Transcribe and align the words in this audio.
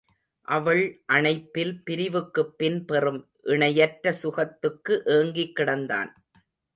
அவள் 0.47 1.03
அணைப்பில் 1.13 1.73
பிரிவுக்குப்பின் 1.89 2.79
பெறும் 2.85 3.19
இணையற்ற 3.43 4.13
சுகத்துக்கு 4.13 5.01
ஏங்கிக் 5.05 5.53
கிடந்தான். 5.59 6.11